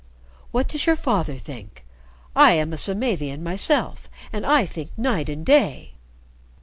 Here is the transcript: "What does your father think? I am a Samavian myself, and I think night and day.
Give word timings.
"What 0.49 0.67
does 0.67 0.87
your 0.87 0.95
father 0.95 1.37
think? 1.37 1.85
I 2.35 2.53
am 2.53 2.73
a 2.73 2.75
Samavian 2.75 3.43
myself, 3.43 4.09
and 4.33 4.47
I 4.47 4.65
think 4.65 4.89
night 4.97 5.29
and 5.29 5.45
day. 5.45 5.93